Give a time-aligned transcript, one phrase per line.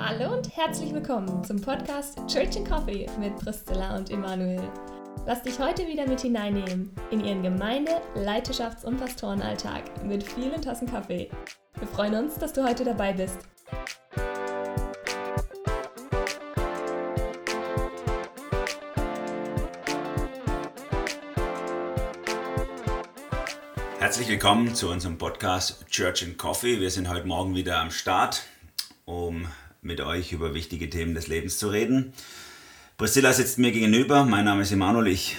[0.00, 4.62] Hallo und herzlich willkommen zum Podcast Church and Coffee mit Priscilla und Emanuel.
[5.26, 10.88] Lass dich heute wieder mit hineinnehmen in ihren Gemeinde-, Leiterschafts- und Pastorenalltag mit vielen Tassen
[10.88, 11.28] Kaffee.
[11.80, 13.38] Wir freuen uns, dass du heute dabei bist.
[23.98, 26.78] Herzlich willkommen zu unserem Podcast Church and Coffee.
[26.78, 28.44] Wir sind heute Morgen wieder am Start,
[29.04, 29.48] um
[29.80, 32.12] mit euch über wichtige Themen des Lebens zu reden.
[32.96, 34.24] Priscilla sitzt mir gegenüber.
[34.24, 35.06] Mein Name ist Emanuel.
[35.06, 35.36] Ich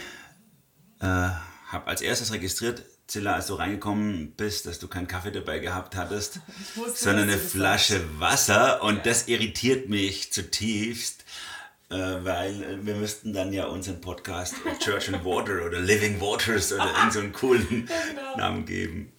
[1.01, 5.59] äh, habe als erstes registriert, Zilla, als du reingekommen bist, dass du keinen Kaffee dabei
[5.59, 6.39] gehabt hattest,
[6.75, 8.81] wusste, sondern eine Flasche Wasser.
[8.83, 9.01] Und ja.
[9.03, 11.25] das irritiert mich zutiefst,
[11.89, 16.71] äh, weil äh, wir müssten dann ja unseren Podcast Church and Water oder Living Waters
[16.71, 18.37] oder irgendeinen so coolen genau.
[18.37, 19.11] Namen geben.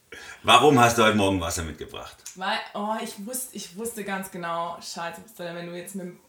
[0.42, 2.16] Warum hast du heute Morgen Wasser mitgebracht?
[2.34, 6.20] Weil, oh, ich wusste, ich wusste ganz genau, scheiße, wenn du jetzt mit dem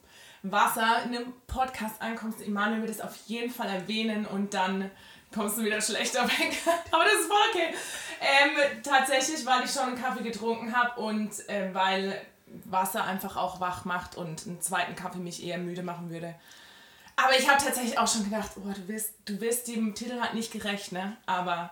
[0.43, 4.91] Wasser in einem Podcast ankommst, Emanuel wird es auf jeden Fall erwähnen und dann
[5.33, 6.57] kommst du wieder schlechter weg.
[6.91, 7.73] Aber das ist voll okay.
[8.19, 12.21] Ähm, tatsächlich, weil ich schon einen Kaffee getrunken habe und äh, weil
[12.65, 16.35] Wasser einfach auch wach macht und einen zweiten Kaffee mich eher müde machen würde.
[17.15, 20.33] Aber ich habe tatsächlich auch schon gedacht, oh, du wirst, du wirst dem Titel halt
[20.33, 21.15] nicht gerecht, ne?
[21.25, 21.69] Aber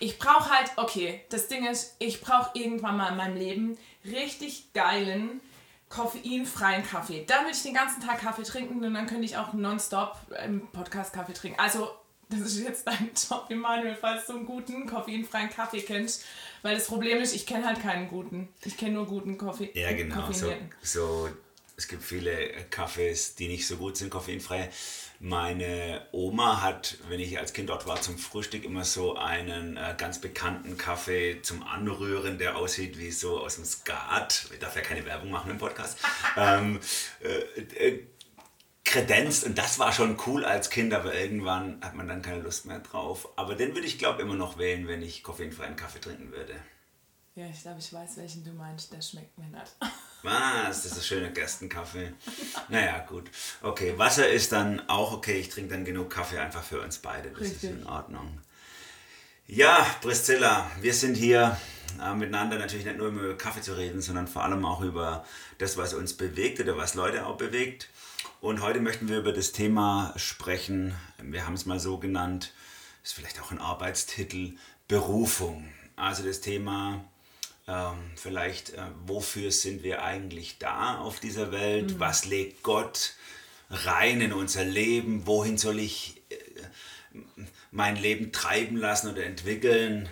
[0.00, 4.72] ich brauche halt, okay, das Ding ist, ich brauche irgendwann mal in meinem Leben richtig
[4.72, 5.40] geilen,
[5.88, 7.24] koffeinfreien Kaffee.
[7.26, 10.66] Dann würde ich den ganzen Tag Kaffee trinken und dann könnte ich auch nonstop im
[10.68, 11.60] Podcast Kaffee trinken.
[11.60, 11.90] Also,
[12.28, 16.24] das ist jetzt dein Job, Emanuel, falls du einen guten, koffeinfreien Kaffee kennst.
[16.62, 18.48] Weil das Problem ist, ich kenne halt keinen guten.
[18.64, 19.70] Ich kenne nur guten Kaffee.
[19.74, 20.32] Ja, genau.
[20.32, 21.28] So, so,
[21.76, 24.70] es gibt viele Kaffees, die nicht so gut sind, koffeinfrei.
[25.24, 29.94] Meine Oma hat, wenn ich als Kind dort war, zum Frühstück immer so einen äh,
[29.96, 34.48] ganz bekannten Kaffee zum Anrühren, der aussieht wie so aus dem Skat.
[34.52, 36.00] Ich darf ja keine Werbung machen im Podcast.
[36.36, 36.80] ähm,
[37.20, 38.06] äh, äh,
[38.84, 42.66] kredenzt und das war schon cool als Kind, aber irgendwann hat man dann keine Lust
[42.66, 43.28] mehr drauf.
[43.36, 46.54] Aber den würde ich glaube immer noch wählen, wenn ich koffeinfreien Kaffee trinken würde.
[47.36, 48.92] Ja, ich glaube, ich weiß, welchen du meinst.
[48.92, 49.76] Der schmeckt mir nicht.
[50.22, 50.84] Was?
[50.84, 52.12] Das ist schöner Gerstenkaffee.
[52.68, 53.30] Naja, gut.
[53.60, 55.38] Okay, Wasser ist dann auch okay.
[55.38, 57.30] Ich trinke dann genug Kaffee einfach für uns beide.
[57.30, 57.64] Das Richtig.
[57.64, 58.38] ist in Ordnung.
[59.46, 61.58] Ja, Priscilla, wir sind hier
[62.00, 65.24] äh, miteinander natürlich nicht nur über Kaffee zu reden, sondern vor allem auch über
[65.58, 67.88] das, was uns bewegt oder was Leute auch bewegt.
[68.40, 70.94] Und heute möchten wir über das Thema sprechen.
[71.20, 72.52] Wir haben es mal so genannt,
[73.02, 74.56] ist vielleicht auch ein Arbeitstitel,
[74.88, 75.68] Berufung.
[75.96, 77.04] Also das Thema
[78.16, 81.92] vielleicht, äh, wofür sind wir eigentlich da auf dieser Welt?
[81.92, 82.00] Mhm.
[82.00, 83.14] Was legt Gott
[83.70, 85.26] rein in unser Leben?
[85.26, 87.18] Wohin soll ich äh,
[87.70, 90.08] mein Leben treiben lassen oder entwickeln?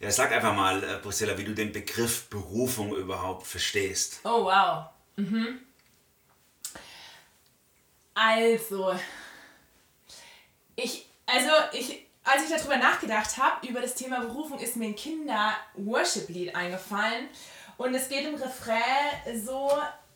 [0.00, 4.20] Ja, sag einfach mal, äh, Priscilla, wie du den Begriff Berufung überhaupt verstehst.
[4.24, 4.86] Oh, wow.
[5.16, 5.60] Mhm.
[8.14, 8.98] Also,
[10.76, 14.96] ich, also ich, als ich darüber nachgedacht habe, über das Thema Berufung, ist mir ein
[14.96, 17.28] Kinder-Worship-Lied eingefallen.
[17.76, 18.80] Und es geht im Refrain
[19.44, 19.70] so,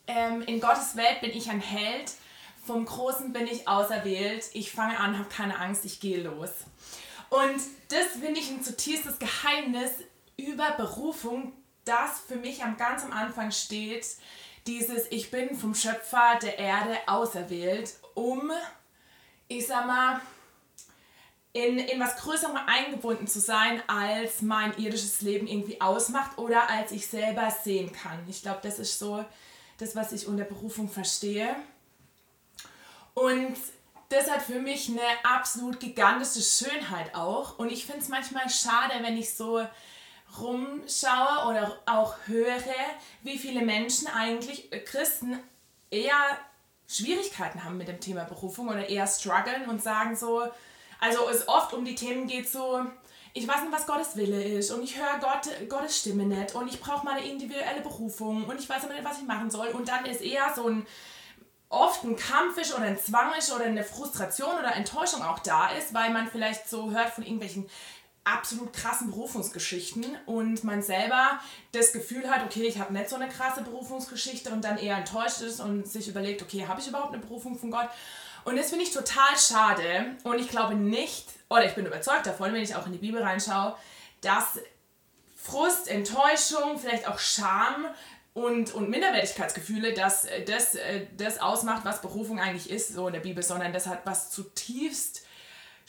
[0.06, 2.12] ähm, in Gottes Welt bin ich ein Held,
[2.66, 6.50] vom Großen bin ich auserwählt, ich fange an, habe keine Angst, ich gehe los.
[7.30, 9.90] Und das finde ich ein zutiefstes Geheimnis
[10.36, 11.52] über Berufung,
[11.84, 14.06] das für mich am ganz am Anfang steht,
[14.66, 18.50] dieses Ich bin vom Schöpfer der Erde auserwählt, um,
[19.48, 20.20] ich sag mal,
[21.52, 26.92] in, in was Größerem eingebunden zu sein, als mein irdisches Leben irgendwie ausmacht oder als
[26.92, 28.18] ich selber sehen kann.
[28.28, 29.24] Ich glaube, das ist so
[29.78, 31.56] das, was ich unter Berufung verstehe.
[33.14, 33.56] Und
[34.10, 37.58] das hat für mich eine absolut gigantische Schönheit auch.
[37.58, 39.66] Und ich finde es manchmal schade, wenn ich so
[40.38, 42.62] rumschaue oder auch höre,
[43.22, 45.38] wie viele Menschen eigentlich, äh, Christen,
[45.90, 46.38] eher
[46.86, 50.48] Schwierigkeiten haben mit dem Thema Berufung oder eher strugglen und sagen so,
[51.00, 52.80] also es oft um die Themen geht so,
[53.34, 56.68] ich weiß nicht, was Gottes Wille ist und ich höre Gott, Gottes Stimme nicht und
[56.68, 60.06] ich brauche meine individuelle Berufung und ich weiß nicht, was ich machen soll und dann
[60.06, 60.86] ist eher so ein
[61.70, 65.70] oft ein Kampf ist oder ein Zwang ist oder eine Frustration oder Enttäuschung auch da
[65.72, 67.68] ist, weil man vielleicht so hört von irgendwelchen
[68.24, 71.40] absolut krassen Berufungsgeschichten und man selber
[71.72, 75.40] das Gefühl hat, okay, ich habe nicht so eine krasse Berufungsgeschichte und dann eher enttäuscht
[75.40, 77.88] ist und sich überlegt, okay, habe ich überhaupt eine Berufung von Gott?
[78.44, 82.52] Und das finde ich total schade und ich glaube nicht, oder ich bin überzeugt davon,
[82.52, 83.76] wenn ich auch in die Bibel reinschaue,
[84.20, 84.58] dass
[85.36, 87.86] Frust, Enttäuschung, vielleicht auch Scham
[88.34, 90.76] und, und Minderwertigkeitsgefühle, dass das,
[91.16, 95.22] das ausmacht, was Berufung eigentlich ist, so in der Bibel, sondern das hat was zutiefst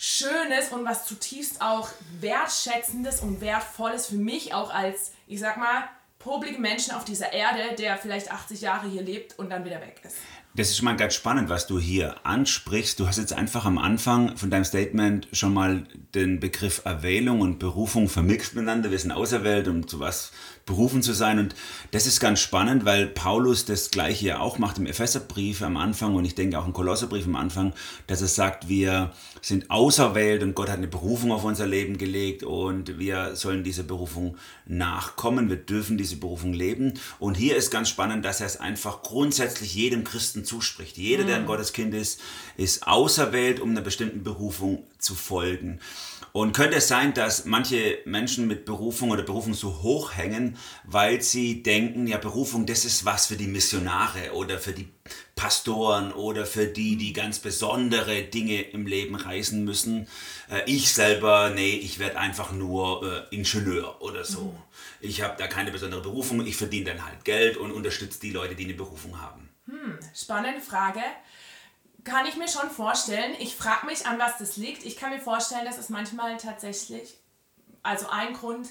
[0.02, 1.90] Schönes und was zutiefst auch
[2.22, 7.75] Wertschätzendes und Wertvolles für mich auch als, ich sag mal, popligen Menschen auf dieser Erde,
[7.75, 10.16] der vielleicht 80 Jahre hier lebt und dann wieder weg ist.
[10.56, 13.00] Das ist schon mal ganz spannend, was du hier ansprichst.
[13.00, 15.86] Du hast jetzt einfach am Anfang von deinem Statement schon mal
[16.16, 18.90] den Begriff Erwählung und Berufung vermixt miteinander.
[18.90, 20.31] Wir sind auserwählt, um zu was
[20.69, 21.39] berufen zu sein.
[21.39, 21.56] Und
[21.92, 26.16] das ist ganz spannend, weil Paulus das gleiche ja auch macht im Epheserbrief am Anfang
[26.16, 27.74] und ich denke auch im Kolosserbrief am Anfang,
[28.07, 29.12] dass er sagt, wir
[29.42, 33.83] sind auserwählt und Gott hat eine Berufung auf unser Leben gelegt und wir sollen dieser
[33.83, 35.50] Berufung nachkommen.
[35.50, 36.94] Wir dürfen diese Berufung leben.
[37.18, 40.98] Und hier ist ganz spannend, dass er es einfach grundsätzlich jedem Christen zuspricht.
[40.98, 41.48] Jeder, der ein mhm.
[41.48, 42.21] Gotteskind ist,
[42.57, 45.80] ist auserwählt, um einer bestimmten Berufung zu folgen.
[46.31, 51.22] Und könnte es sein, dass manche Menschen mit Berufung oder Berufung so hoch hängen, weil
[51.22, 54.90] sie denken, ja, Berufung, das ist was für die Missionare oder für die
[55.36, 60.08] Pastoren oder für die, die ganz besondere Dinge im Leben reißen müssen.
[60.50, 64.44] Äh, ich selber, nee, ich werde einfach nur äh, Ingenieur oder so.
[64.44, 64.58] Mhm.
[65.02, 68.56] Ich habe da keine besondere Berufung, ich verdiene dann halt Geld und unterstütze die Leute,
[68.56, 69.50] die eine Berufung haben.
[69.68, 71.02] Hm, spannende Frage
[72.04, 73.36] kann ich mir schon vorstellen.
[73.40, 74.86] Ich frage mich, an was das liegt.
[74.86, 77.18] Ich kann mir vorstellen, dass es manchmal tatsächlich,
[77.84, 78.69] also ein Grund,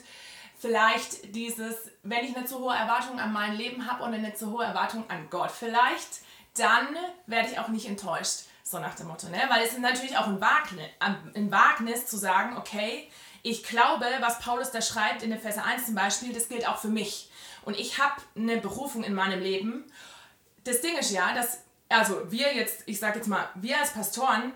[0.59, 4.51] vielleicht dieses, wenn ich eine zu hohe Erwartung an mein Leben habe und eine zu
[4.51, 6.21] hohe Erwartung an Gott vielleicht,
[6.57, 6.89] dann
[7.27, 8.45] werde ich auch nicht enttäuscht.
[8.65, 9.41] So nach dem Motto, ne?
[9.49, 13.09] Weil es ist natürlich auch ein Wagnis, ein Wagnis zu sagen, okay,
[13.43, 16.89] ich glaube, was Paulus da schreibt in Epheser 1 zum Beispiel, das gilt auch für
[16.89, 17.31] mich.
[17.65, 19.91] Und ich habe eine Berufung in meinem Leben.
[20.65, 24.53] Das Ding ist ja, dass also wir jetzt, ich sag jetzt mal, wir als Pastoren,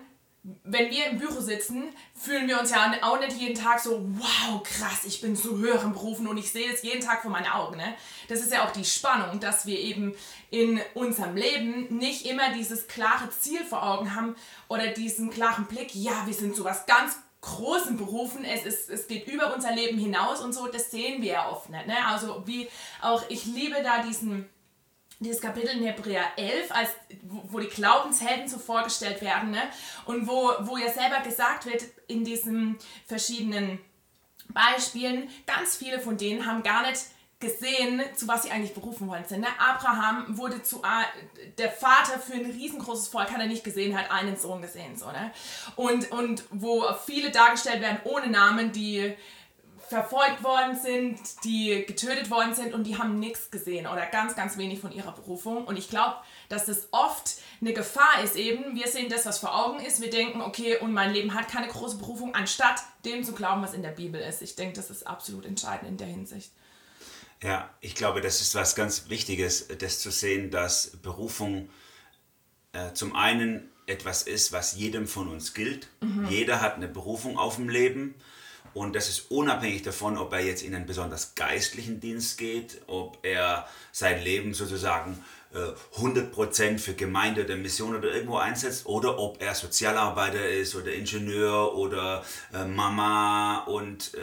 [0.63, 1.83] wenn wir im Büro sitzen,
[2.13, 5.93] fühlen wir uns ja auch nicht jeden Tag so, wow, krass, ich bin zu höheren
[5.93, 7.77] Berufen und ich sehe es jeden Tag vor meinen Augen.
[7.77, 7.95] Ne?
[8.27, 10.13] Das ist ja auch die Spannung, dass wir eben
[10.49, 14.35] in unserem Leben nicht immer dieses klare Ziel vor Augen haben
[14.67, 19.07] oder diesen klaren Blick, ja, wir sind zu was ganz großen Berufen, es, ist, es
[19.07, 21.87] geht über unser Leben hinaus und so, das sehen wir ja oft nicht.
[21.87, 22.05] Ne?
[22.05, 22.69] Also wie
[23.01, 24.49] auch, ich liebe da diesen
[25.23, 26.89] dieses Kapitel in Hebräer 11, als,
[27.23, 29.61] wo, die Glaubenshelden so vorgestellt werden ne?
[30.05, 32.77] und wo, wo ja selber gesagt wird in diesen
[33.07, 33.79] verschiedenen
[34.49, 37.01] Beispielen, ganz viele von denen haben gar nicht
[37.39, 39.41] gesehen, zu was sie eigentlich berufen worden sind.
[39.41, 39.47] Ne?
[39.59, 40.81] Abraham wurde zu
[41.57, 44.95] der Vater für ein riesengroßes Volk, hat er nicht gesehen, hat einen Sohn gesehen.
[44.95, 45.31] So, ne?
[45.75, 49.15] und, und wo viele dargestellt werden ohne Namen, die
[49.93, 54.57] verfolgt worden sind, die getötet worden sind und die haben nichts gesehen oder ganz, ganz
[54.57, 55.65] wenig von ihrer Berufung.
[55.65, 56.15] Und ich glaube,
[56.49, 58.75] dass das oft eine Gefahr ist eben.
[58.75, 60.01] Wir sehen das, was vor Augen ist.
[60.01, 63.73] Wir denken, okay, und mein Leben hat keine große Berufung, anstatt dem zu glauben, was
[63.73, 64.41] in der Bibel ist.
[64.41, 66.51] Ich denke, das ist absolut entscheidend in der Hinsicht.
[67.43, 71.69] Ja, ich glaube, das ist was ganz Wichtiges, das zu sehen, dass Berufung
[72.71, 75.87] äh, zum einen etwas ist, was jedem von uns gilt.
[76.01, 76.27] Mhm.
[76.29, 78.15] Jeder hat eine Berufung auf dem Leben.
[78.73, 83.19] Und das ist unabhängig davon, ob er jetzt in einen besonders geistlichen Dienst geht, ob
[83.21, 85.23] er sein Leben sozusagen
[85.95, 90.91] 100% äh, für Gemeinde oder Mission oder irgendwo einsetzt oder ob er Sozialarbeiter ist oder
[90.91, 94.19] Ingenieur oder äh, Mama und äh,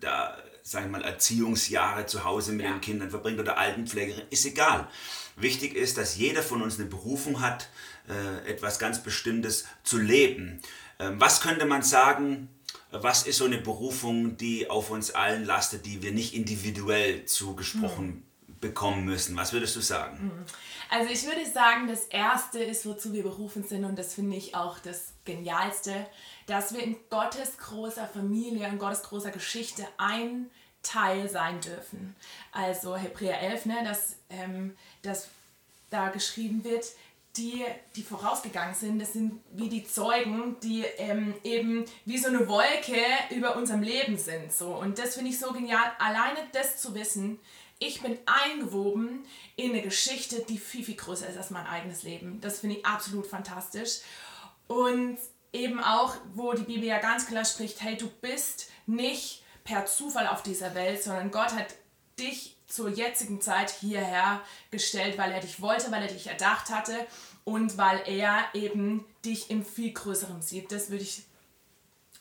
[0.00, 2.72] da, sagen wir mal, Erziehungsjahre zu Hause mit ja.
[2.72, 4.88] den Kindern verbringt oder Altenpflegerin, ist egal.
[5.36, 7.68] Wichtig ist, dass jeder von uns eine Berufung hat,
[8.46, 10.60] etwas ganz Bestimmtes zu leben.
[10.98, 12.48] Ähm, was könnte man sagen,
[12.92, 18.24] was ist so eine Berufung, die auf uns allen lastet, die wir nicht individuell zugesprochen
[18.46, 18.56] hm.
[18.60, 19.36] bekommen müssen?
[19.36, 20.18] Was würdest du sagen?
[20.18, 20.44] Hm.
[20.90, 24.54] Also ich würde sagen, das Erste ist, wozu wir berufen sind, und das finde ich
[24.54, 26.06] auch das Genialste,
[26.46, 30.50] dass wir in Gottes großer Familie, in Gottes großer Geschichte ein
[30.82, 32.14] Teil sein dürfen.
[32.50, 35.28] Also Hebräer 11, ne, dass, ähm, dass
[35.88, 36.84] da geschrieben wird,
[37.36, 37.64] die,
[37.96, 43.02] die vorausgegangen sind, das sind wie die Zeugen, die ähm, eben wie so eine Wolke
[43.30, 44.52] über unserem Leben sind.
[44.52, 44.74] So.
[44.74, 47.38] Und das finde ich so genial, alleine das zu wissen,
[47.78, 49.24] ich bin eingewoben
[49.56, 52.40] in eine Geschichte, die viel, viel größer ist als mein eigenes Leben.
[52.40, 54.00] Das finde ich absolut fantastisch.
[54.68, 55.18] Und
[55.52, 60.28] eben auch, wo die Bibel ja ganz klar spricht, hey, du bist nicht per Zufall
[60.28, 61.74] auf dieser Welt, sondern Gott hat
[62.18, 64.40] dich zur jetzigen Zeit hierher
[64.70, 66.94] gestellt, weil er dich wollte, weil er dich erdacht hatte
[67.44, 70.72] und weil er eben dich im viel größeren sieht.
[70.72, 71.24] Das würde ich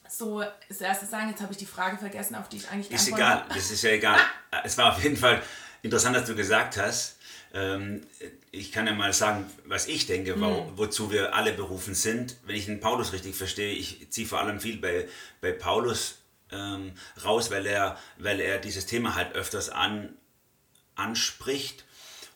[0.09, 1.29] so als erstes sagen.
[1.29, 3.91] Jetzt habe ich die Frage vergessen, auf die ich eigentlich Ist egal, das ist ja
[3.91, 4.19] egal.
[4.63, 5.41] es war auf jeden Fall
[5.81, 7.17] interessant, dass du gesagt hast.
[7.53, 8.01] Ähm,
[8.51, 10.73] ich kann ja mal sagen, was ich denke, mhm.
[10.75, 12.35] wozu wir alle berufen sind.
[12.45, 15.07] Wenn ich den Paulus richtig verstehe, ich ziehe vor allem viel bei,
[15.39, 16.20] bei Paulus
[16.51, 16.93] ähm,
[17.23, 20.15] raus, weil er, weil er dieses Thema halt öfters an,
[20.95, 21.85] anspricht.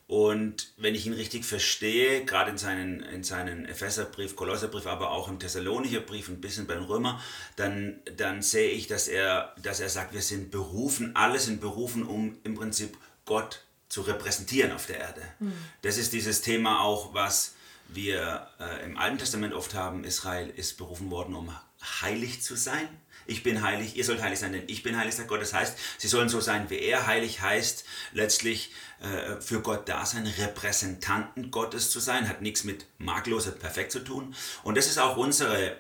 [0.07, 5.27] Und wenn ich ihn richtig verstehe, gerade in seinen, in seinen Epheserbrief, Kolosserbrief, aber auch
[5.27, 7.19] im Thessalonicher Brief, ein bisschen beim Römer,
[7.55, 12.03] dann, dann sehe ich, dass er, dass er sagt, wir sind berufen, alle sind berufen,
[12.03, 15.22] um im Prinzip Gott zu repräsentieren auf der Erde.
[15.39, 15.53] Mhm.
[15.81, 17.55] Das ist dieses Thema auch, was
[17.88, 20.03] wir äh, im Alten Testament oft haben.
[20.03, 21.55] Israel ist berufen worden, um
[22.01, 22.88] heilig zu sein.
[23.27, 25.41] Ich bin heilig, ihr sollt heilig sein, denn ich bin heilig, sagt Gott.
[25.41, 27.08] Das heißt, sie sollen so sein wie er.
[27.08, 32.86] Heilig heißt letztlich äh, für Gott da sein, Repräsentanten Gottes zu sein, hat nichts mit
[32.98, 34.36] makellos perfekt zu tun.
[34.63, 35.77] Und das ist auch unsere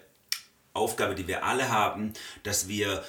[0.73, 3.03] Aufgabe, die wir alle haben, dass wir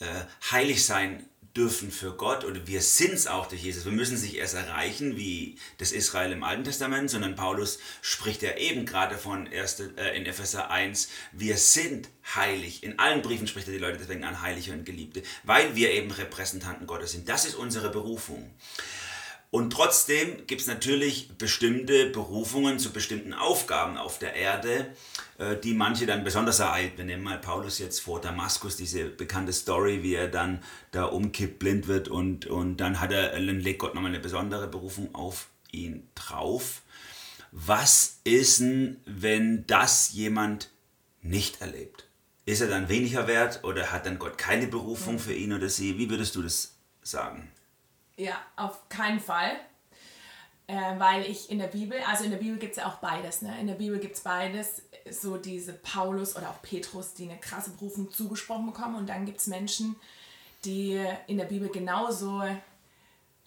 [0.00, 0.04] äh,
[0.52, 3.84] heilig sein dürfen für Gott oder wir sind es auch durch Jesus.
[3.84, 8.42] Wir müssen es nicht erst erreichen wie das Israel im Alten Testament, sondern Paulus spricht
[8.42, 12.84] ja eben gerade von erste, äh, in Epheser 1, wir sind heilig.
[12.84, 16.12] In allen Briefen spricht er die Leute deswegen an Heilige und Geliebte, weil wir eben
[16.12, 17.28] Repräsentanten Gottes sind.
[17.28, 18.48] Das ist unsere Berufung.
[19.50, 24.94] Und trotzdem gibt es natürlich bestimmte Berufungen zu bestimmten Aufgaben auf der Erde,
[25.38, 26.98] äh, die manche dann besonders ereilt.
[26.98, 31.58] Wir nehmen mal Paulus jetzt vor Damaskus, diese bekannte Story, wie er dann da umkippt,
[31.58, 35.48] blind wird und, und dann hat er, dann legt Gott nochmal eine besondere Berufung auf
[35.72, 36.82] ihn drauf.
[37.50, 40.70] Was ist denn, wenn das jemand
[41.22, 42.04] nicht erlebt?
[42.44, 45.96] Ist er dann weniger wert oder hat dann Gott keine Berufung für ihn oder sie?
[45.96, 47.50] Wie würdest du das sagen?
[48.18, 49.52] Ja, auf keinen Fall.
[50.66, 53.40] Äh, weil ich in der Bibel, also in der Bibel gibt es ja auch beides.
[53.40, 53.58] Ne?
[53.58, 57.70] In der Bibel gibt es beides, so diese Paulus oder auch Petrus, die eine krasse
[57.70, 58.96] Berufung zugesprochen bekommen.
[58.96, 59.96] Und dann gibt es Menschen,
[60.66, 62.42] die in der Bibel genauso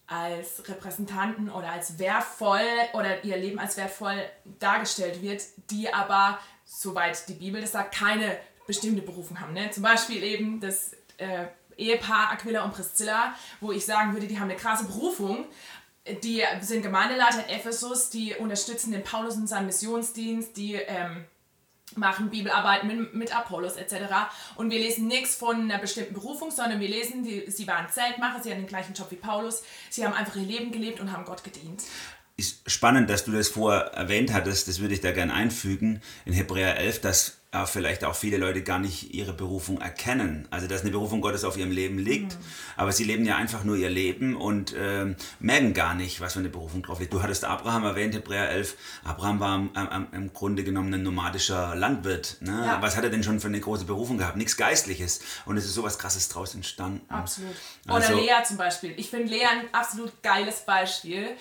[0.07, 4.23] als Repräsentanten oder als wertvoll oder ihr Leben als wertvoll
[4.59, 9.53] dargestellt wird, die aber, soweit die Bibel das sagt, keine bestimmte Berufung haben.
[9.53, 9.69] Ne?
[9.69, 11.45] Zum Beispiel eben das äh,
[11.77, 15.45] Ehepaar Aquila und Priscilla, wo ich sagen würde, die haben eine krasse Berufung.
[16.23, 21.25] Die sind Gemeindeleiter in Ephesus, die unterstützen den Paulus in seinem Missionsdienst, die ähm,
[21.95, 23.95] machen Bibelarbeit mit, mit Apollos etc.
[24.55, 28.41] Und wir lesen nichts von einer bestimmten Berufung, sondern wir lesen, die, sie waren Zeltmacher,
[28.41, 31.25] sie hatten den gleichen Job wie Paulus, sie haben einfach ihr Leben gelebt und haben
[31.25, 31.83] Gott gedient.
[32.37, 36.33] Ist spannend, dass du das vorher erwähnt hattest, das würde ich da gerne einfügen, in
[36.33, 40.47] Hebräer 11, dass äh, vielleicht auch viele Leute gar nicht ihre Berufung erkennen.
[40.51, 42.43] Also dass eine Berufung Gottes auf ihrem Leben liegt, mhm.
[42.77, 46.39] aber sie leben ja einfach nur ihr Leben und äh, merken gar nicht, was für
[46.39, 47.11] eine Berufung drauf liegt.
[47.11, 48.77] Du hattest Abraham erwähnt, Hebräer 11.
[49.03, 52.37] Abraham war am, am, im Grunde genommen ein nomadischer Landwirt.
[52.39, 52.63] Ne?
[52.65, 52.81] Ja.
[52.81, 54.37] Was hat er denn schon für eine große Berufung gehabt?
[54.37, 55.21] Nichts Geistliches.
[55.45, 57.01] Und es ist sowas Krasses draus entstanden.
[57.09, 57.55] Absolut.
[57.85, 58.93] Also, Oder Lea zum Beispiel.
[58.95, 61.31] Ich finde Lea ein absolut geiles Beispiel.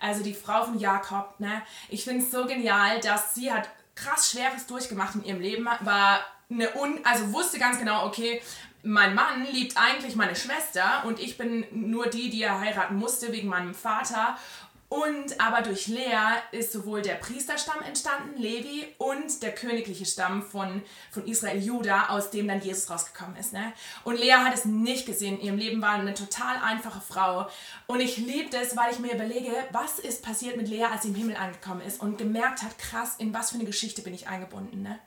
[0.00, 1.62] Also die Frau von Jakob, ne?
[1.88, 3.68] Ich finde es so genial, dass sie hat
[4.02, 8.40] krass Schweres durchgemacht in ihrem Leben, war eine un also wusste ganz genau, okay,
[8.82, 13.32] mein Mann liebt eigentlich meine Schwester und ich bin nur die, die er heiraten musste
[13.32, 14.38] wegen meinem Vater
[14.88, 20.82] und aber durch Lea ist sowohl der Priesterstamm entstanden, Levi, und der königliche Stamm von,
[21.10, 23.52] von Israel, Juda, aus dem dann Jesus rausgekommen ist.
[23.52, 23.74] Ne?
[24.04, 25.38] Und Lea hat es nicht gesehen.
[25.38, 27.48] In ihrem Leben war eine total einfache Frau.
[27.86, 31.08] Und ich liebe es, weil ich mir überlege, was ist passiert mit Lea, als sie
[31.08, 34.26] im Himmel angekommen ist und gemerkt hat, krass, in was für eine Geschichte bin ich
[34.26, 34.82] eingebunden.
[34.82, 34.98] Ne?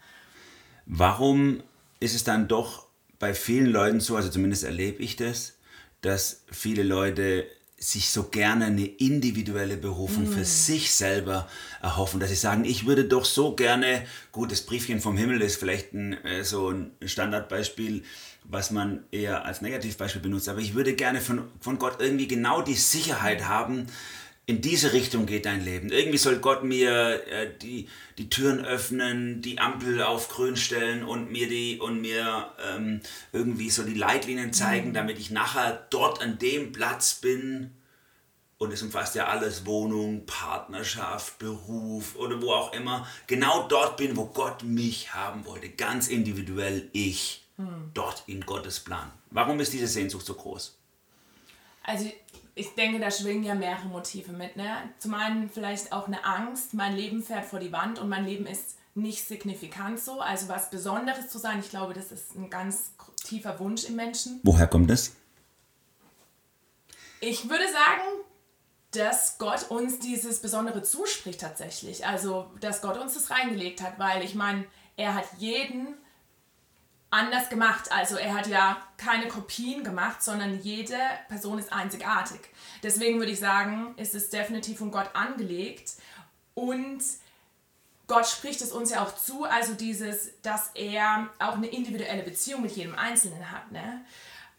[0.86, 1.64] Warum
[2.00, 2.86] ist es dann doch
[3.18, 5.54] bei vielen Leuten so, also zumindest erlebe ich das,
[6.02, 7.48] dass viele Leute
[7.84, 10.34] sich so gerne eine individuelle Berufung mm.
[10.34, 11.50] für sich selber
[11.82, 15.56] erhoffen, dass sie sagen, ich würde doch so gerne, gut, das Briefchen vom Himmel ist
[15.56, 18.04] vielleicht ein, äh, so ein Standardbeispiel,
[18.44, 22.62] was man eher als Negativbeispiel benutzt, aber ich würde gerne von, von Gott irgendwie genau
[22.62, 23.88] die Sicherheit haben,
[24.48, 25.92] in diese Richtung geht dein Leben.
[25.92, 31.32] Irgendwie soll Gott mir äh, die, die Türen öffnen, die Ampel auf grün stellen und
[31.32, 34.94] mir die und mir ähm, irgendwie so die Leitlinien zeigen, mhm.
[34.94, 37.72] damit ich nachher dort an dem Platz bin.
[38.58, 43.08] Und es umfasst ja alles, Wohnung, Partnerschaft, Beruf oder wo auch immer.
[43.26, 45.70] Genau dort bin, wo Gott mich haben wollte.
[45.70, 47.48] Ganz individuell ich.
[47.58, 47.92] Mhm.
[47.94, 49.12] Dort in Gottes Plan.
[49.30, 50.78] Warum ist diese Sehnsucht so groß?
[51.84, 52.12] Also
[52.56, 54.56] ich denke, da schwingen ja mehrere Motive mit.
[54.56, 54.78] Ne?
[55.00, 58.46] Zum einen vielleicht auch eine Angst, mein Leben fährt vor die Wand und mein Leben
[58.46, 60.20] ist nicht signifikant so.
[60.20, 62.92] Also was Besonderes zu sein, ich glaube, das ist ein ganz
[63.24, 64.40] tiefer Wunsch im Menschen.
[64.44, 65.16] Woher kommt das?
[67.22, 68.26] Ich würde sagen,
[68.92, 72.06] dass Gott uns dieses Besondere zuspricht tatsächlich.
[72.06, 74.66] Also, dass Gott uns das reingelegt hat, weil ich meine,
[74.98, 75.96] er hat jeden
[77.12, 77.92] anders gemacht.
[77.92, 82.40] Also er hat ja keine Kopien gemacht, sondern jede Person ist einzigartig.
[82.82, 85.92] Deswegen würde ich sagen, ist es definitiv von Gott angelegt
[86.56, 87.02] und
[88.08, 92.62] Gott spricht es uns ja auch zu, also dieses, dass er auch eine individuelle Beziehung
[92.62, 93.72] mit jedem Einzelnen hat.
[93.72, 94.04] Ne?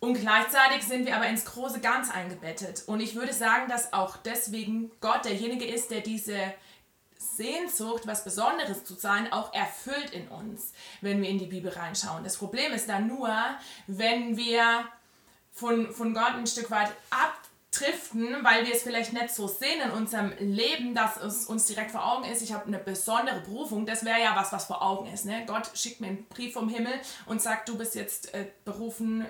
[0.01, 2.85] Und gleichzeitig sind wir aber ins große Ganz eingebettet.
[2.87, 6.37] Und ich würde sagen, dass auch deswegen Gott derjenige ist, der diese
[7.23, 12.25] Sehnsucht, was Besonderes zu sein, auch erfüllt in uns, wenn wir in die Bibel reinschauen.
[12.25, 13.31] Das Problem ist dann nur,
[13.87, 14.85] wenn wir
[15.53, 16.93] von, von Gott ein Stück weit
[17.73, 21.91] driften, weil wir es vielleicht nicht so sehen in unserem Leben, dass es uns direkt
[21.91, 25.11] vor Augen ist, ich habe eine besondere Berufung, das wäre ja was, was vor Augen
[25.13, 25.25] ist.
[25.25, 25.45] Ne?
[25.47, 26.93] Gott schickt mir einen Brief vom Himmel
[27.27, 29.27] und sagt, du bist jetzt äh, berufen,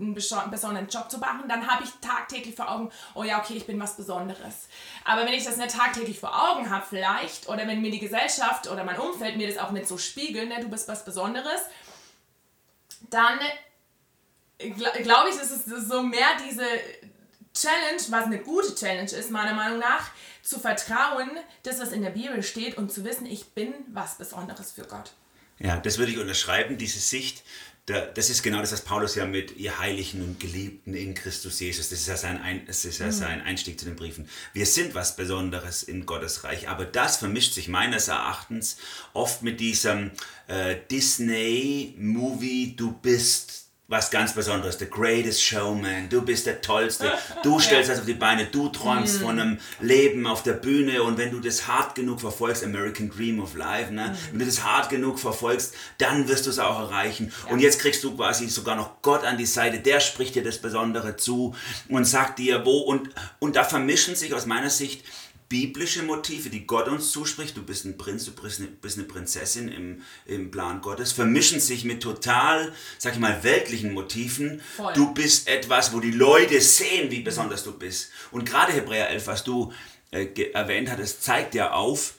[0.00, 3.66] einen besonderen Job zu machen, dann habe ich tagtäglich vor Augen, oh ja, okay, ich
[3.66, 4.68] bin was Besonderes.
[5.04, 8.68] Aber wenn ich das nicht tagtäglich vor Augen habe vielleicht, oder wenn mir die Gesellschaft
[8.68, 11.62] oder mein Umfeld mir das auch nicht so spiegeln, ne, du bist was Besonderes,
[13.10, 13.38] dann
[14.58, 16.64] glaube ich, ist es so mehr diese
[17.54, 20.10] Challenge, was eine gute Challenge ist, meiner Meinung nach,
[20.42, 21.30] zu vertrauen,
[21.62, 25.12] das, was in der Bibel steht und zu wissen, ich bin was Besonderes für Gott.
[25.58, 27.42] Ja, das würde ich unterschreiben, diese Sicht.
[27.88, 31.88] Das ist genau das, was Paulus ja mit ihr Heiligen und Geliebten in Christus Jesus,
[31.88, 33.12] das ist ja sein, Ein, das ist ja mhm.
[33.12, 34.28] sein Einstieg zu den Briefen.
[34.52, 38.76] Wir sind was Besonderes in Gottes Reich, aber das vermischt sich meines Erachtens
[39.14, 40.10] oft mit diesem
[40.48, 47.10] äh, Disney-Movie, du bist was ganz Besonderes, the greatest showman, du bist der Tollste,
[47.42, 49.24] du stellst das auf die Beine, du träumst mm.
[49.24, 53.40] von einem Leben auf der Bühne und wenn du das hart genug verfolgst, American Dream
[53.40, 54.08] of Life, ne?
[54.08, 54.32] Mm.
[54.32, 57.32] wenn du das hart genug verfolgst, dann wirst du es auch erreichen.
[57.46, 57.52] Ja.
[57.52, 60.58] Und jetzt kriegst du quasi sogar noch Gott an die Seite, der spricht dir das
[60.58, 61.54] Besondere zu
[61.88, 65.02] und sagt dir wo und, und da vermischen sich aus meiner Sicht
[65.48, 69.06] biblische Motive, die Gott uns zuspricht, du bist ein Prinz, du bist eine, bist eine
[69.06, 74.60] Prinzessin im, im Plan Gottes, vermischen sich mit total, sag ich mal, weltlichen Motiven.
[74.76, 74.92] Voll.
[74.94, 78.10] Du bist etwas, wo die Leute sehen, wie besonders du bist.
[78.30, 79.72] Und gerade Hebräer 11, was du
[80.10, 82.14] äh, erwähnt hattest, zeigt ja auf,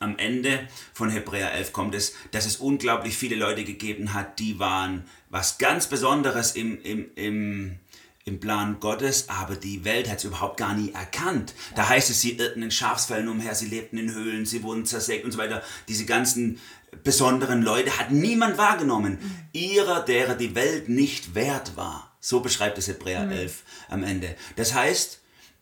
[0.00, 4.58] am Ende von Hebräer 11 kommt es, dass es unglaublich viele Leute gegeben hat, die
[4.58, 7.78] waren was ganz Besonderes im, im, im
[8.24, 11.54] im Plan Gottes, aber die Welt hat es überhaupt gar nie erkannt.
[11.74, 15.24] Da heißt es, sie irrten in Schafsfällen umher, sie lebten in Höhlen, sie wurden zersägt
[15.24, 15.62] und so weiter.
[15.88, 16.58] Diese ganzen
[17.02, 19.18] besonderen Leute hat niemand wahrgenommen.
[19.20, 19.36] Mhm.
[19.52, 22.12] Ihrer, derer die Welt nicht wert war.
[22.20, 23.32] So beschreibt es Hebräer mhm.
[23.32, 24.34] 11 am Ende.
[24.56, 25.20] Das heißt,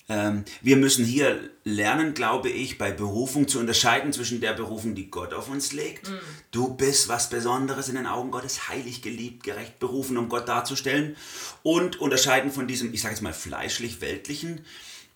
[0.08, 5.32] wir müssen hier lernen, glaube ich, bei Berufung zu unterscheiden zwischen der Berufung, die Gott
[5.32, 6.08] auf uns legt.
[6.08, 6.18] Mhm.
[6.50, 11.16] Du bist was Besonderes in den Augen Gottes, heilig, geliebt, gerecht berufen, um Gott darzustellen.
[11.62, 14.64] Und unterscheiden von diesem, ich sage jetzt mal, fleischlich-weltlichen,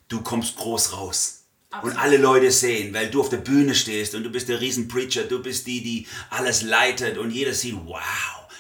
[0.08, 1.42] du kommst groß raus.
[1.70, 1.96] Absolut.
[1.96, 5.24] Und alle Leute sehen, weil du auf der Bühne stehst und du bist der Riesenpreacher,
[5.24, 8.00] du bist die, die alles leitet und jeder sieht, wow.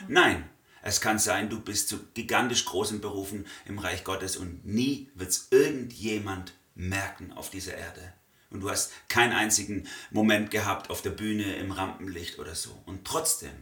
[0.06, 0.12] Mhm.
[0.12, 0.50] Nein,
[0.86, 5.30] es kann sein, du bist zu gigantisch großen Berufen im Reich Gottes und nie wird
[5.30, 8.12] es irgendjemand merken auf dieser Erde.
[8.50, 12.80] Und du hast keinen einzigen Moment gehabt auf der Bühne im Rampenlicht oder so.
[12.86, 13.52] Und trotzdem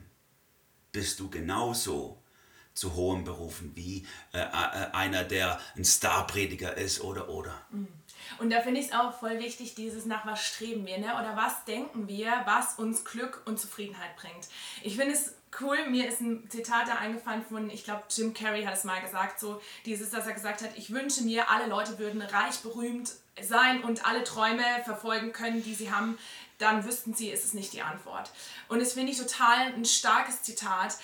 [0.93, 2.23] bist du genauso
[2.75, 7.55] zu hohem Berufen wie äh, äh, einer, der ein Starprediger ist oder oder.
[7.71, 7.89] Mhm.
[8.39, 11.15] Und da finde ich es auch voll wichtig, dieses nach was streben wir, ne?
[11.15, 14.49] Oder was denken wir, was uns Glück und Zufriedenheit bringt.
[14.83, 18.65] Ich finde es cool, mir ist ein Zitat da eingefallen von, ich glaube, Jim Carrey
[18.65, 21.99] hat es mal gesagt, so dieses, dass er gesagt hat, ich wünsche mir, alle Leute
[21.99, 26.19] würden reich, berühmt sein und alle Träume verfolgen können, die sie haben,
[26.59, 28.31] dann wüssten sie, ist es nicht die Antwort.
[28.69, 30.97] Und das finde ich total ein starkes Zitat,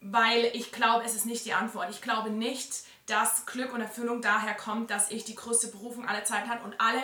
[0.00, 1.90] weil ich glaube, es ist nicht die Antwort.
[1.90, 6.24] Ich glaube nicht, dass Glück und Erfüllung daher kommt, dass ich die größte Berufung aller
[6.24, 7.02] Zeiten habe und alle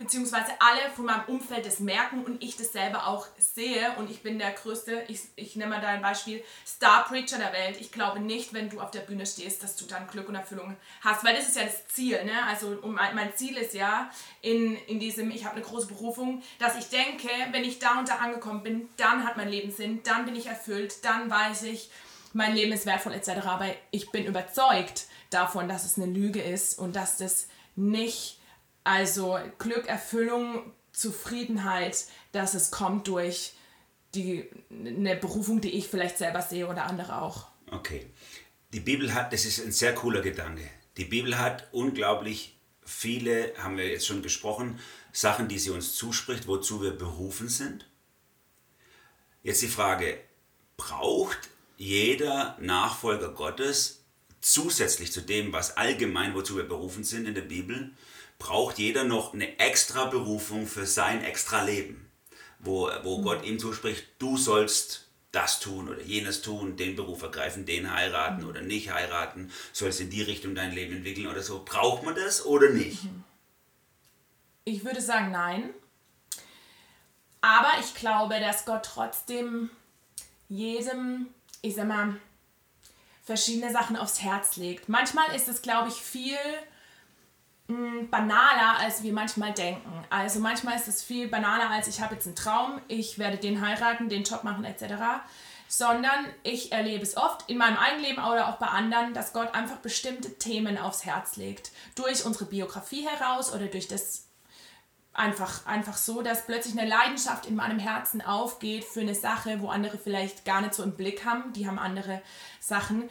[0.00, 4.22] beziehungsweise alle von meinem Umfeld das merken und ich das selber auch sehe und ich
[4.22, 7.76] bin der größte, ich, ich nenne mal da ein Beispiel, Star Preacher der Welt.
[7.78, 10.74] Ich glaube nicht, wenn du auf der Bühne stehst, dass du dann Glück und Erfüllung
[11.02, 12.32] hast, weil das ist ja das Ziel, ne?
[12.48, 14.10] Also mein, mein Ziel ist ja
[14.40, 18.08] in, in diesem, ich habe eine große Berufung, dass ich denke, wenn ich da und
[18.08, 21.90] da angekommen bin, dann hat mein Leben Sinn, dann bin ich erfüllt, dann weiß ich,
[22.32, 23.44] mein Leben ist wertvoll etc.
[23.44, 28.39] Aber ich bin überzeugt davon, dass es eine Lüge ist und dass das nicht
[28.84, 33.52] also Glück, Erfüllung, Zufriedenheit, dass es kommt durch
[34.14, 37.46] die, eine Berufung, die ich vielleicht selber sehe oder andere auch.
[37.70, 38.06] Okay.
[38.72, 40.68] Die Bibel hat, das ist ein sehr cooler Gedanke.
[40.96, 44.78] Die Bibel hat unglaublich viele, haben wir jetzt schon gesprochen,
[45.12, 47.88] Sachen, die sie uns zuspricht, wozu wir berufen sind.
[49.42, 50.18] Jetzt die Frage,
[50.76, 54.04] braucht jeder Nachfolger Gottes
[54.40, 57.92] zusätzlich zu dem, was allgemein, wozu wir berufen sind in der Bibel,
[58.40, 62.10] braucht jeder noch eine extra Berufung für sein extra Leben,
[62.58, 63.22] wo, wo mhm.
[63.22, 68.42] Gott ihm zuspricht, du sollst das tun oder jenes tun, den Beruf ergreifen, den heiraten
[68.42, 68.48] mhm.
[68.48, 71.62] oder nicht heiraten, sollst in die Richtung dein Leben entwickeln oder so.
[71.64, 73.04] Braucht man das oder nicht?
[73.04, 73.22] Mhm.
[74.64, 75.70] Ich würde sagen nein.
[77.42, 79.70] Aber ich glaube, dass Gott trotzdem
[80.48, 81.28] jedem,
[81.62, 82.16] ich sag mal,
[83.22, 84.88] verschiedene Sachen aufs Herz legt.
[84.88, 86.36] Manchmal ist es, glaube ich, viel
[88.10, 90.04] banaler, als wir manchmal denken.
[90.10, 93.60] Also manchmal ist es viel banaler, als ich habe jetzt einen Traum, ich werde den
[93.60, 94.94] heiraten, den Job machen etc.
[95.68, 99.54] sondern ich erlebe es oft in meinem eigenen Leben oder auch bei anderen, dass Gott
[99.54, 101.70] einfach bestimmte Themen aufs Herz legt.
[101.94, 104.26] Durch unsere Biografie heraus oder durch das
[105.12, 109.68] einfach, einfach so, dass plötzlich eine Leidenschaft in meinem Herzen aufgeht für eine Sache, wo
[109.68, 111.52] andere vielleicht gar nicht so im Blick haben.
[111.52, 112.22] Die haben andere
[112.60, 113.08] Sachen.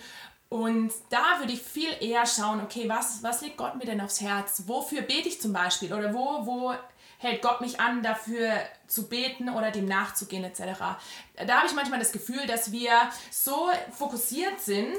[0.50, 4.20] Und da würde ich viel eher schauen, okay, was, was legt Gott mir denn aufs
[4.20, 4.64] Herz?
[4.66, 5.94] Wofür bete ich zum Beispiel?
[5.94, 6.74] Oder wo, wo
[7.20, 8.54] hält Gott mich an, dafür
[8.88, 10.80] zu beten oder dem nachzugehen etc.
[11.46, 12.94] Da habe ich manchmal das Gefühl, dass wir
[13.30, 14.98] so fokussiert sind,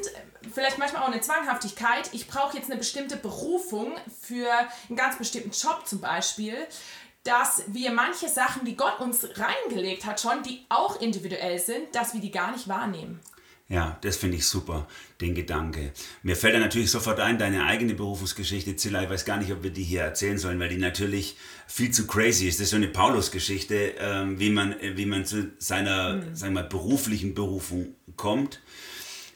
[0.52, 4.52] vielleicht manchmal auch eine Zwanghaftigkeit, ich brauche jetzt eine bestimmte Berufung für
[4.88, 6.54] einen ganz bestimmten Job zum Beispiel,
[7.24, 12.12] dass wir manche Sachen, die Gott uns reingelegt hat schon, die auch individuell sind, dass
[12.14, 13.20] wir die gar nicht wahrnehmen.
[13.70, 14.88] Ja, das finde ich super,
[15.20, 15.92] den Gedanke.
[16.24, 19.04] Mir fällt da natürlich sofort ein, deine eigene Berufungsgeschichte, Zilla.
[19.04, 21.36] Ich weiß gar nicht, ob wir die hier erzählen sollen, weil die natürlich
[21.68, 22.58] viel zu crazy ist.
[22.58, 26.34] Das ist so eine Paulus-Geschichte, ähm, wie, man, wie man zu seiner mhm.
[26.34, 28.60] sagen wir mal, beruflichen Berufung kommt.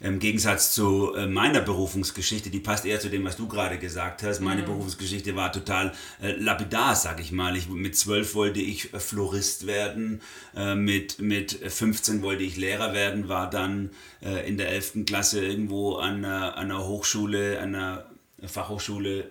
[0.04, 4.22] Im Gegensatz zu äh, meiner Berufungsgeschichte, die passt eher zu dem, was du gerade gesagt
[4.22, 4.40] hast.
[4.40, 4.66] Meine mhm.
[4.66, 7.56] Berufungsgeschichte war total äh, lapidar, sag ich mal.
[7.56, 10.20] Ich, mit zwölf wollte ich äh, Florist werden,
[10.54, 15.06] äh, mit, mit 15 wollte ich Lehrer werden, war dann äh, in der 11.
[15.06, 18.04] Klasse irgendwo an einer, an einer Hochschule, an einer
[18.46, 19.30] Fachhochschule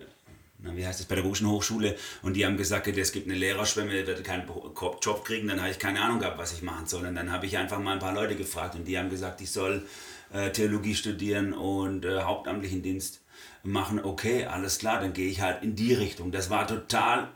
[0.72, 4.24] wie heißt das, pädagogischen Hochschule und die haben gesagt, es gibt eine Lehrerschwemme, der wird
[4.24, 4.48] keinen
[5.02, 7.06] Job kriegen, dann habe ich keine Ahnung gehabt, was ich machen soll.
[7.06, 9.52] Und dann habe ich einfach mal ein paar Leute gefragt und die haben gesagt, ich
[9.52, 9.86] soll
[10.34, 13.22] äh, Theologie studieren und äh, hauptamtlichen Dienst
[13.63, 16.32] machen, okay, alles klar, dann gehe ich halt in die Richtung.
[16.32, 17.30] Das war total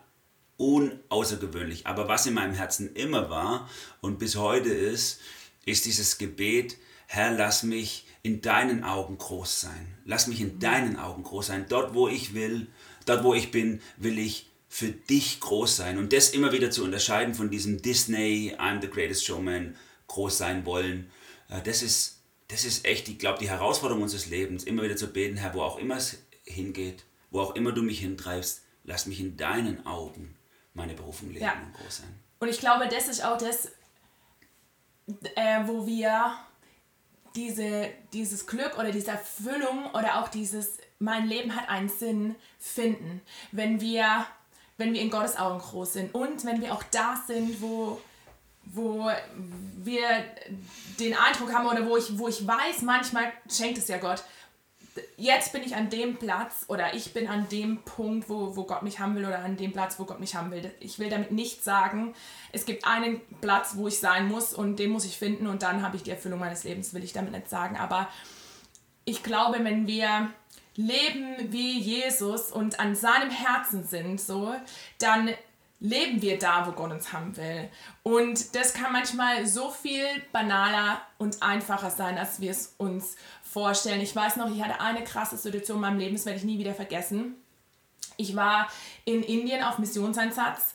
[0.58, 1.88] unaußergewöhnlich.
[1.88, 3.70] Aber was in meinem Herzen immer war
[4.02, 5.22] und bis heute ist,
[5.66, 9.88] ist dieses Gebet, Herr, lass mich in deinen Augen groß sein.
[10.04, 11.66] Lass mich in deinen Augen groß sein.
[11.70, 12.68] Dort, wo ich will,
[13.06, 15.98] dort, wo ich bin, will ich für dich groß sein.
[15.98, 19.76] Und das immer wieder zu unterscheiden von diesem Disney, I'm the greatest showman,
[20.08, 21.10] groß sein wollen,
[21.50, 22.17] äh, das ist
[22.48, 25.62] das ist echt, ich glaube, die Herausforderung unseres Lebens, immer wieder zu beten, Herr, wo
[25.62, 30.36] auch immer es hingeht, wo auch immer du mich hintreibst, lass mich in deinen Augen
[30.74, 31.54] meine Berufung leben ja.
[31.54, 32.20] und groß sein.
[32.40, 33.72] Und ich glaube, das ist auch das,
[35.36, 36.38] äh, wo wir
[37.36, 43.22] diese, dieses Glück oder diese Erfüllung oder auch dieses, mein Leben hat einen Sinn finden,
[43.52, 44.26] wenn wir,
[44.78, 48.02] wenn wir in Gottes Augen groß sind und wenn wir auch da sind, wo
[48.74, 49.10] wo
[49.84, 50.08] wir
[51.00, 54.24] den Eindruck haben oder wo ich, wo ich weiß, manchmal schenkt es ja Gott.
[55.16, 58.82] Jetzt bin ich an dem Platz oder ich bin an dem Punkt, wo, wo Gott
[58.82, 60.72] mich haben will oder an dem Platz, wo Gott mich haben will.
[60.80, 62.16] Ich will damit nicht sagen,
[62.52, 65.84] es gibt einen Platz, wo ich sein muss und den muss ich finden und dann
[65.84, 67.78] habe ich die Erfüllung meines Lebens, will ich damit nicht sagen.
[67.78, 68.10] Aber
[69.06, 70.32] ich glaube, wenn wir
[70.76, 74.56] leben wie Jesus und an seinem Herzen sind, so,
[75.00, 75.30] dann
[75.80, 77.70] leben wir da, wo Gott uns haben will.
[78.04, 84.02] Und das kann manchmal so viel banaler und einfacher sein, als wir es uns vorstellen.
[84.02, 86.60] Ich weiß noch, ich hatte eine krasse Situation in meinem Leben, das werde ich nie
[86.60, 87.36] wieder vergessen.
[88.18, 88.68] Ich war
[89.06, 90.74] in Indien auf Missionseinsatz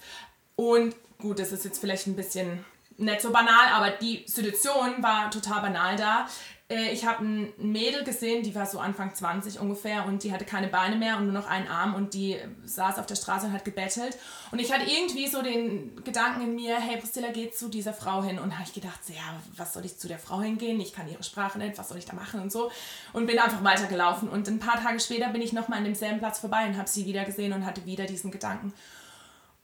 [0.55, 2.65] und gut, das ist jetzt vielleicht ein bisschen
[2.99, 6.29] nicht so banal, aber die Situation war total banal da.
[6.73, 10.45] Äh, ich habe ein Mädel gesehen, die war so Anfang 20 ungefähr und die hatte
[10.45, 13.53] keine Beine mehr und nur noch einen Arm und die saß auf der Straße und
[13.53, 14.17] hat gebettelt.
[14.51, 18.23] Und ich hatte irgendwie so den Gedanken in mir, hey Priscilla, geh zu dieser Frau
[18.23, 18.39] hin.
[18.39, 20.81] Und habe ich gedacht, ja, was soll ich zu der Frau hingehen?
[20.81, 22.71] Ich kann ihre Sprache nicht, was soll ich da machen und so.
[23.13, 24.29] Und bin einfach weitergelaufen.
[24.29, 27.05] Und ein paar Tage später bin ich nochmal an demselben Platz vorbei und habe sie
[27.07, 28.73] wieder gesehen und hatte wieder diesen Gedanken.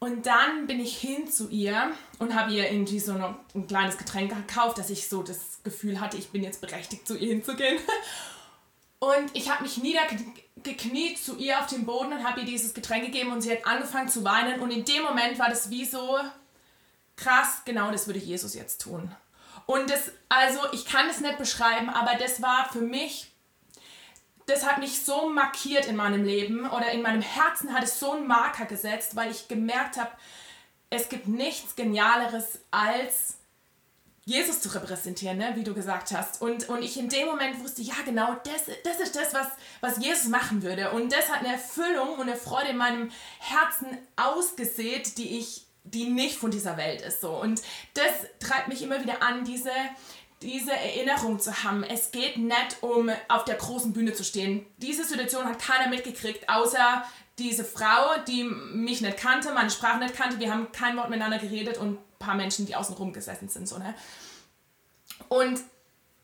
[0.00, 1.90] Und dann bin ich hin zu ihr
[2.20, 3.14] und habe ihr irgendwie so
[3.54, 7.16] ein kleines Getränk gekauft, dass ich so das Gefühl hatte, ich bin jetzt berechtigt, zu
[7.16, 7.78] ihr hinzugehen.
[9.00, 13.04] Und ich habe mich niedergekniet zu ihr auf dem Boden und habe ihr dieses Getränk
[13.04, 14.58] gegeben und sie hat angefangen zu weinen.
[14.58, 16.18] Und in dem Moment war das wie so
[17.14, 19.14] krass, genau das würde Jesus jetzt tun.
[19.66, 23.30] Und das, also ich kann es nicht beschreiben, aber das war für mich
[24.48, 28.12] das hat mich so markiert in meinem Leben oder in meinem Herzen hat es so
[28.12, 30.10] einen Marker gesetzt, weil ich gemerkt habe,
[30.90, 33.37] es gibt nichts Genialeres als
[34.28, 35.52] Jesus zu repräsentieren, ne?
[35.54, 36.42] wie du gesagt hast.
[36.42, 39.46] Und, und ich in dem Moment wusste, ja genau, das, das ist das, was,
[39.80, 40.90] was Jesus machen würde.
[40.90, 43.86] Und das hat eine Erfüllung und eine Freude in meinem Herzen
[44.16, 47.62] ausgesät, die ich die nicht von dieser Welt ist so und
[47.94, 49.70] das treibt mich immer wieder an diese
[50.42, 51.82] diese Erinnerung zu haben.
[51.82, 54.66] Es geht nicht um auf der großen Bühne zu stehen.
[54.76, 57.02] Diese Situation hat keiner mitgekriegt, außer
[57.38, 60.38] diese Frau, die mich nicht kannte, meine Sprache nicht kannte.
[60.38, 63.68] Wir haben kein Wort miteinander geredet und paar Menschen, die außen rum gesessen sind.
[63.68, 63.94] So, ne?
[65.28, 65.60] Und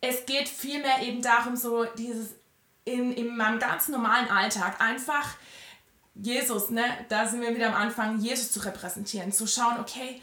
[0.01, 2.35] es geht vielmehr eben darum, so dieses
[2.85, 5.37] in, in meinem ganz normalen Alltag einfach
[6.15, 10.23] Jesus, ne, da sind wir wieder am Anfang, Jesus zu repräsentieren, zu schauen, okay,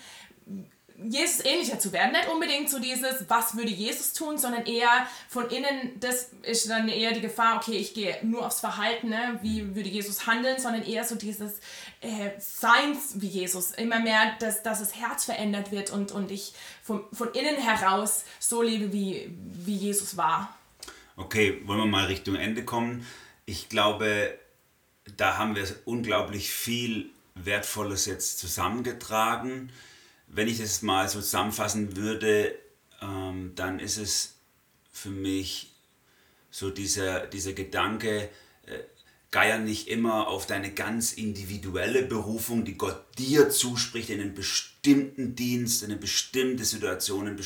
[1.08, 2.12] Jesus ähnlicher zu werden.
[2.12, 6.88] Nicht unbedingt so dieses, was würde Jesus tun, sondern eher von innen, das ist dann
[6.90, 9.40] eher die Gefahr, okay, ich gehe nur aufs Verhalten, ne?
[9.42, 11.60] wie würde Jesus handeln, sondern eher so dieses
[12.02, 13.72] äh, Seins wie Jesus.
[13.72, 18.24] Immer mehr, dass, dass das Herz verändert wird und, und ich von, von innen heraus
[18.40, 20.56] so lebe, wie, wie Jesus war.
[21.16, 23.06] Okay, wollen wir mal Richtung Ende kommen.
[23.46, 24.38] Ich glaube,
[25.18, 29.72] da haben wir unglaublich viel Wertvolles jetzt zusammengetragen
[30.34, 32.56] wenn ich das mal so zusammenfassen würde,
[33.02, 34.36] ähm, dann ist es
[34.92, 35.74] für mich
[36.50, 38.30] so dieser, dieser Gedanke,
[38.66, 38.80] äh,
[39.32, 45.36] geier nicht immer auf deine ganz individuelle Berufung, die Gott dir zuspricht in einen bestimmten
[45.36, 47.40] Dienst, in eine bestimmte Situation,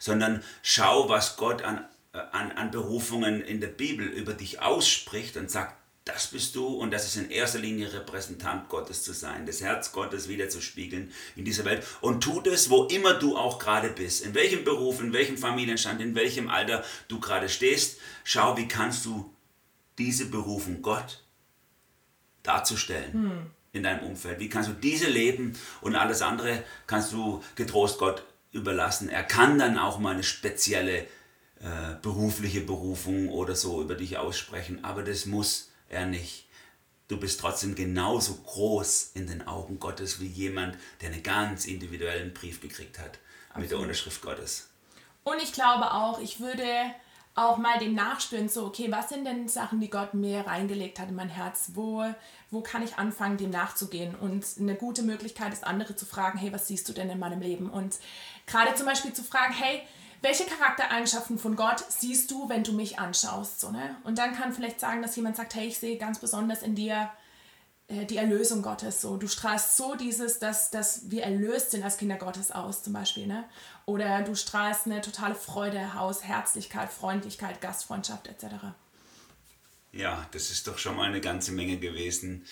[0.00, 5.36] sondern schau, was Gott an, äh, an, an Berufungen in der Bibel über dich ausspricht
[5.36, 5.76] und sagt,
[6.08, 9.92] das bist du und das ist in erster Linie Repräsentant Gottes zu sein, das Herz
[9.92, 13.90] Gottes wieder zu spiegeln in dieser Welt und tu das, wo immer du auch gerade
[13.90, 17.98] bist, in welchem Beruf, in welchem Familienstand, in welchem Alter du gerade stehst.
[18.24, 19.30] Schau, wie kannst du
[19.98, 21.22] diese Berufung Gott
[22.42, 23.46] darzustellen hm.
[23.72, 24.40] in deinem Umfeld.
[24.40, 29.10] Wie kannst du diese leben und alles andere kannst du getrost Gott überlassen.
[29.10, 34.84] Er kann dann auch mal eine spezielle äh, berufliche Berufung oder so über dich aussprechen,
[34.84, 36.46] aber das muss er nicht.
[37.08, 42.34] Du bist trotzdem genauso groß in den Augen Gottes wie jemand, der einen ganz individuellen
[42.34, 43.62] Brief gekriegt hat Absolut.
[43.62, 44.68] mit der Unterschrift Gottes.
[45.24, 46.64] Und ich glaube auch, ich würde
[47.34, 51.08] auch mal dem nachspüren, so, okay, was sind denn Sachen, die Gott mir reingelegt hat
[51.08, 51.70] in mein Herz?
[51.74, 52.04] Wo,
[52.50, 54.14] wo kann ich anfangen, dem nachzugehen?
[54.16, 57.40] Und eine gute Möglichkeit ist, andere zu fragen, hey, was siehst du denn in meinem
[57.40, 57.70] Leben?
[57.70, 57.96] Und
[58.46, 59.82] gerade zum Beispiel zu fragen, hey,
[60.20, 63.60] welche Charaktereigenschaften von Gott siehst du, wenn du mich anschaust?
[63.60, 63.96] So, ne?
[64.04, 67.10] Und dann kann vielleicht sagen, dass jemand sagt, hey, ich sehe ganz besonders in dir
[67.88, 69.00] äh, die Erlösung Gottes.
[69.00, 69.16] So.
[69.16, 73.26] Du strahlst so dieses, dass, dass wir erlöst sind als Kinder Gottes aus, zum Beispiel.
[73.26, 73.44] Ne?
[73.86, 78.54] Oder du strahlst eine totale Freude aus, Herzlichkeit, Freundlichkeit, Gastfreundschaft etc.
[79.92, 82.44] Ja, das ist doch schon mal eine ganze Menge gewesen.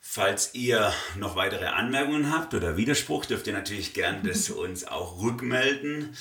[0.00, 5.22] Falls ihr noch weitere Anmerkungen habt oder Widerspruch, dürft ihr natürlich gerne das uns auch
[5.22, 6.16] rückmelden.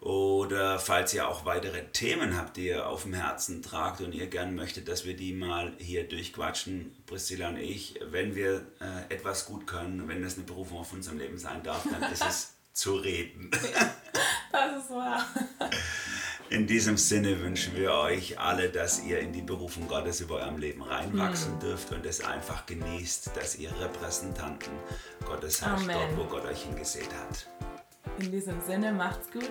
[0.00, 4.26] Oder falls ihr auch weitere Themen habt, die ihr auf dem Herzen tragt und ihr
[4.26, 9.46] gern möchtet, dass wir die mal hier durchquatschen, Priscilla und ich, wenn wir äh, etwas
[9.46, 12.96] gut können, wenn das eine Berufung auf unserem Leben sein darf, dann ist es zu
[12.96, 13.50] reden.
[14.52, 15.26] das ist wahr.
[16.50, 20.58] In diesem Sinne wünschen wir euch alle, dass ihr in die Berufung Gottes über eurem
[20.58, 21.60] Leben reinwachsen mhm.
[21.60, 24.72] dürft und es einfach genießt, dass ihr Repräsentanten
[25.24, 27.48] Gottes seid, dort, wo Gott euch hingesät hat.
[28.18, 29.50] In diesem Sinne macht's gut